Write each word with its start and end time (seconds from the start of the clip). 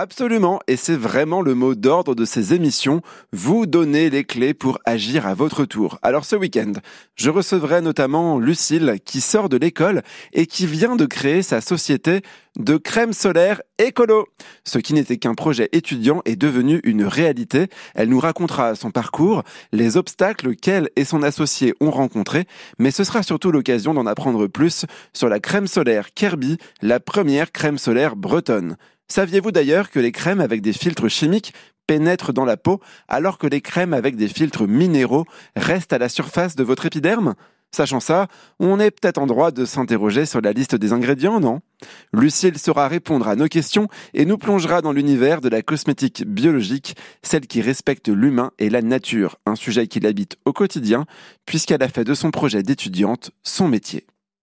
Absolument, 0.00 0.60
et 0.68 0.76
c'est 0.76 0.94
vraiment 0.94 1.42
le 1.42 1.56
mot 1.56 1.74
d'ordre 1.74 2.14
de 2.14 2.24
ces 2.24 2.54
émissions, 2.54 3.02
vous 3.32 3.66
donner 3.66 4.10
les 4.10 4.22
clés 4.22 4.54
pour 4.54 4.78
agir 4.84 5.26
à 5.26 5.34
votre 5.34 5.64
tour. 5.64 5.98
Alors 6.02 6.24
ce 6.24 6.36
week-end, 6.36 6.70
je 7.16 7.30
recevrai 7.30 7.80
notamment 7.80 8.38
Lucille 8.38 9.00
qui 9.04 9.20
sort 9.20 9.48
de 9.48 9.56
l'école 9.56 10.02
et 10.32 10.46
qui 10.46 10.68
vient 10.68 10.94
de 10.94 11.04
créer 11.04 11.42
sa 11.42 11.60
société 11.60 12.20
de 12.60 12.76
crème 12.76 13.12
solaire 13.12 13.60
écolo. 13.78 14.28
Ce 14.62 14.78
qui 14.78 14.94
n'était 14.94 15.16
qu'un 15.16 15.34
projet 15.34 15.68
étudiant 15.72 16.22
est 16.24 16.36
devenu 16.36 16.80
une 16.84 17.04
réalité. 17.04 17.66
Elle 17.96 18.10
nous 18.10 18.20
racontera 18.20 18.76
son 18.76 18.92
parcours, 18.92 19.42
les 19.72 19.96
obstacles 19.96 20.54
qu'elle 20.54 20.90
et 20.94 21.04
son 21.04 21.24
associé 21.24 21.74
ont 21.80 21.90
rencontrés, 21.90 22.46
mais 22.78 22.92
ce 22.92 23.02
sera 23.02 23.24
surtout 23.24 23.50
l'occasion 23.50 23.94
d'en 23.94 24.06
apprendre 24.06 24.46
plus 24.46 24.86
sur 25.12 25.28
la 25.28 25.40
crème 25.40 25.66
solaire 25.66 26.14
Kirby, 26.14 26.56
la 26.82 27.00
première 27.00 27.50
crème 27.50 27.78
solaire 27.78 28.14
bretonne. 28.14 28.76
Saviez-vous 29.10 29.52
d'ailleurs 29.52 29.90
que 29.90 29.98
les 29.98 30.12
crèmes 30.12 30.40
avec 30.40 30.60
des 30.60 30.72
filtres 30.72 31.08
chimiques 31.08 31.54
pénètrent 31.86 32.34
dans 32.34 32.44
la 32.44 32.58
peau 32.58 32.80
alors 33.08 33.38
que 33.38 33.46
les 33.46 33.62
crèmes 33.62 33.94
avec 33.94 34.16
des 34.16 34.28
filtres 34.28 34.68
minéraux 34.68 35.24
restent 35.56 35.94
à 35.94 35.98
la 35.98 36.10
surface 36.10 36.56
de 36.56 36.62
votre 36.62 36.86
épiderme? 36.86 37.34
Sachant 37.70 38.00
ça, 38.00 38.28
on 38.60 38.80
est 38.80 38.90
peut-être 38.90 39.18
en 39.18 39.26
droit 39.26 39.50
de 39.50 39.64
s'interroger 39.64 40.24
sur 40.24 40.40
la 40.40 40.52
liste 40.52 40.74
des 40.74 40.92
ingrédients, 40.92 41.38
non? 41.38 41.60
Lucille 42.12 42.58
saura 42.58 42.88
répondre 42.88 43.28
à 43.28 43.36
nos 43.36 43.46
questions 43.46 43.88
et 44.14 44.24
nous 44.24 44.38
plongera 44.38 44.80
dans 44.80 44.92
l'univers 44.92 45.42
de 45.42 45.50
la 45.50 45.62
cosmétique 45.62 46.24
biologique, 46.26 46.96
celle 47.22 47.46
qui 47.46 47.60
respecte 47.60 48.08
l'humain 48.08 48.52
et 48.58 48.70
la 48.70 48.80
nature, 48.80 49.36
un 49.44 49.54
sujet 49.54 49.86
qui 49.86 50.00
l'habite 50.00 50.36
au 50.46 50.52
quotidien, 50.54 51.04
puisqu'elle 51.44 51.82
a 51.82 51.88
fait 51.88 52.04
de 52.04 52.14
son 52.14 52.30
projet 52.30 52.62
d'étudiante 52.62 53.32
son 53.42 53.68
métier. 53.68 54.06